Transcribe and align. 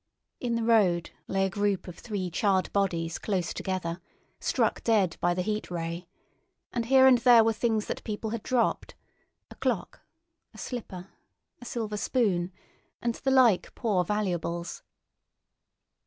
In 0.39 0.55
the 0.55 0.63
road 0.63 1.11
lay 1.27 1.45
a 1.45 1.49
group 1.51 1.87
of 1.87 1.95
three 1.95 2.31
charred 2.31 2.73
bodies 2.73 3.19
close 3.19 3.53
together, 3.53 4.01
struck 4.39 4.83
dead 4.83 5.15
by 5.19 5.35
the 5.35 5.43
Heat 5.43 5.69
Ray; 5.69 6.07
and 6.73 6.87
here 6.87 7.05
and 7.05 7.19
there 7.19 7.43
were 7.43 7.53
things 7.53 7.85
that 7.85 8.03
people 8.03 8.31
had 8.31 8.41
dropped—a 8.41 9.53
clock, 9.57 10.01
a 10.55 10.57
slipper, 10.57 11.09
a 11.61 11.65
silver 11.65 11.97
spoon, 11.97 12.51
and 12.99 13.13
the 13.13 13.29
like 13.29 13.75
poor 13.75 14.03
valuables. 14.03 14.81